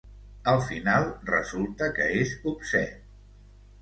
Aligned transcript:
Al 0.53 0.61
final 0.69 1.05
resulta 1.29 1.91
que 1.99 2.09
és 2.23 2.33
obscè. 2.53 2.85